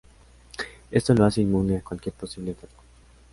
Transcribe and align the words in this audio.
Esto 0.89 1.13
lo 1.13 1.25
hace 1.25 1.41
inmune 1.41 1.77
a 1.77 1.83
cualquier 1.83 2.15
posible 2.15 2.53
atasco. 2.53 2.83